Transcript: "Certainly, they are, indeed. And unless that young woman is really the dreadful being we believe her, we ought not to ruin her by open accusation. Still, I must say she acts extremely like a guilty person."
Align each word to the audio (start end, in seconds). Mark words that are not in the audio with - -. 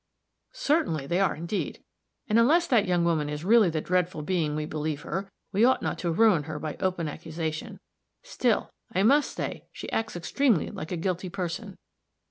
"Certainly, 0.53 1.05
they 1.05 1.19
are, 1.19 1.35
indeed. 1.35 1.83
And 2.27 2.39
unless 2.39 2.65
that 2.65 2.87
young 2.87 3.03
woman 3.05 3.29
is 3.29 3.45
really 3.45 3.69
the 3.69 3.81
dreadful 3.81 4.23
being 4.23 4.55
we 4.55 4.65
believe 4.65 5.01
her, 5.01 5.31
we 5.51 5.63
ought 5.63 5.83
not 5.83 5.99
to 5.99 6.11
ruin 6.11 6.45
her 6.45 6.57
by 6.57 6.75
open 6.79 7.07
accusation. 7.07 7.79
Still, 8.23 8.71
I 8.95 9.03
must 9.03 9.31
say 9.33 9.67
she 9.71 9.91
acts 9.91 10.15
extremely 10.15 10.71
like 10.71 10.91
a 10.91 10.97
guilty 10.97 11.29
person." 11.29 11.77